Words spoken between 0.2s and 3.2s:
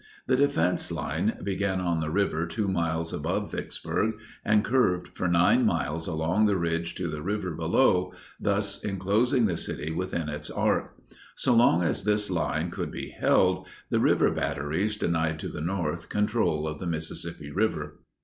The defense line began on the river 2 miles